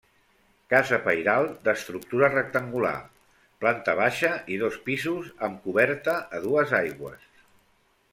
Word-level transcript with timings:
Casa 0.73 0.97
pairal 1.07 1.49
d'estructura 1.67 2.29
rectangular, 2.31 2.93
planta 3.65 3.95
baixa 3.99 4.31
i 4.55 4.57
dos 4.65 4.79
pisos 4.89 5.29
amb 5.49 5.61
coberta 5.67 6.17
a 6.39 6.41
dues 6.47 6.75
aigües. 6.83 7.29